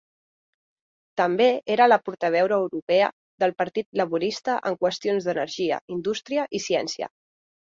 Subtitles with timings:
[1.21, 3.11] També era la portaveu europea
[3.45, 7.13] del Partit Laborista en qüestions d'energia, indústria i ciència.